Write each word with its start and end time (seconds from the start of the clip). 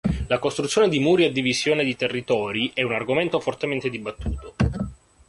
La 0.29 0.39
costruzione 0.39 0.89
di 0.89 0.97
muri 0.97 1.25
a 1.25 1.31
divisione 1.31 1.83
di 1.83 1.95
territori 1.95 2.71
è 2.73 2.81
un 2.81 2.91
argomento 2.93 3.39
fortemente 3.39 3.87
dibattuto. 3.87 4.55